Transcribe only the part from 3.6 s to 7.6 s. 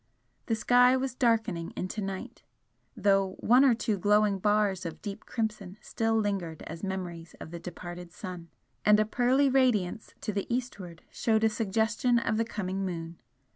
or two glowing bars of deep crimson still lingered as memories of the